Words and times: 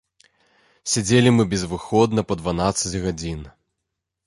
Сядзелі 0.93 1.33
мы 1.35 1.43
безвыходна 1.51 2.25
па 2.29 2.33
дванаццаць 2.41 3.01
гадзін. 3.07 3.39